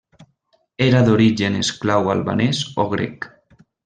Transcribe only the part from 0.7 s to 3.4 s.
Era d'origen esclau albanès o grec.